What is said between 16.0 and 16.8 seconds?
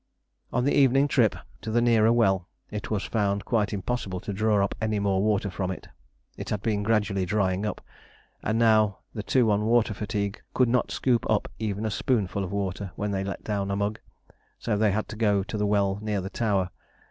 near the tower.